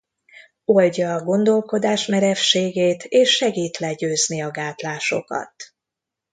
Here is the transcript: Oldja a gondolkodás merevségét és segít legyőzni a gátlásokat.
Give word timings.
Oldja 0.65 1.13
a 1.15 1.23
gondolkodás 1.23 2.05
merevségét 2.05 3.03
és 3.03 3.29
segít 3.29 3.77
legyőzni 3.77 4.41
a 4.41 4.51
gátlásokat. 4.51 5.53